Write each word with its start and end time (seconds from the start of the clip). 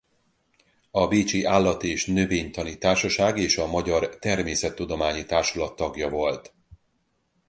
A 0.91 1.07
bécsi 1.07 1.43
Állat- 1.43 1.83
és 1.83 2.05
Növénytani 2.05 2.77
Társaság 2.77 3.37
és 3.37 3.57
a 3.57 3.67
Magyar 3.67 4.09
Természettudományi 4.19 5.25
Társulat 5.25 5.75
tagja 5.75 6.09
volt. 6.09 6.53